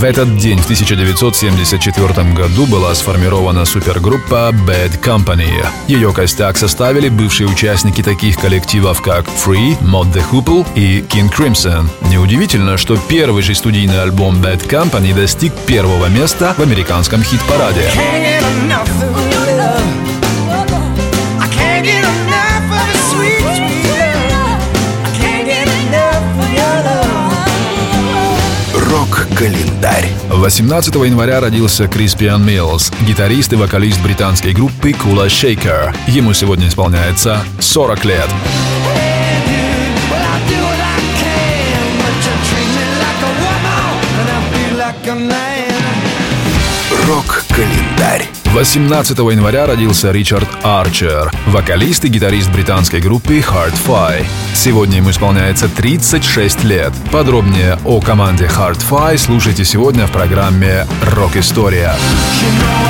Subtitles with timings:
[0.00, 5.62] В этот день, в 1974 году, была сформирована супергруппа Bad Company.
[5.88, 11.86] Ее костяк составили бывшие участники таких коллективов, как Free, Mod the Hoople и King Crimson.
[12.08, 17.82] Неудивительно, что первый же студийный альбом Bad Company достиг первого места в американском хит-параде.
[17.94, 18.99] Can't
[29.40, 30.06] Рок-календарь.
[30.28, 35.96] 18 января родился Криспиан Миллс, гитарист и вокалист британской группы Kula Shaker.
[36.06, 38.28] Ему сегодня исполняется 40 лет.
[47.06, 48.39] Рок-календарь.
[48.52, 54.26] 18 января родился Ричард Арчер, вокалист и гитарист британской группы Hard Fi.
[54.54, 56.92] Сегодня ему исполняется 36 лет.
[57.12, 60.84] Подробнее о команде Hard Fi слушайте сегодня в программе
[61.14, 61.94] «Рок-история».
[62.40, 62.80] You know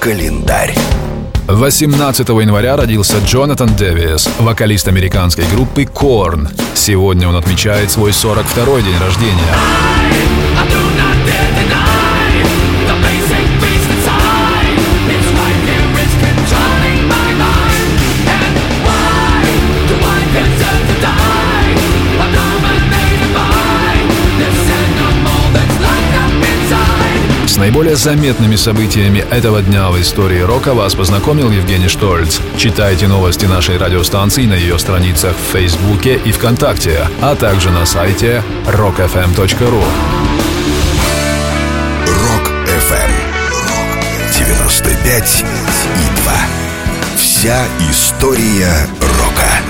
[0.00, 0.74] Рок-календарь.
[1.46, 6.48] 18 января родился Джонатан Дэвис, вокалист американской группы Korn.
[6.74, 9.89] Сегодня он отмечает свой 42-й день рождения.
[27.60, 32.40] Наиболее заметными событиями этого дня в истории рока вас познакомил Евгений Штольц.
[32.56, 38.42] Читайте новости нашей радиостанции на ее страницах в Фейсбуке и ВКонтакте, а также на сайте
[38.66, 39.84] rockfm.ru.
[42.06, 43.12] Рок-ФМ.
[44.38, 46.32] 95 и 2.
[47.18, 49.69] Вся история рока.